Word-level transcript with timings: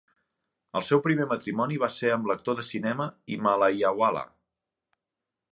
El 0.79 0.85
seu 0.87 1.01
primer 1.07 1.27
matrimoni 1.33 1.77
va 1.83 1.91
ser 1.97 2.11
amb 2.15 2.31
l'actor 2.31 2.59
de 2.61 2.67
cinema 2.71 3.09
"Himalayawala". 3.37 4.29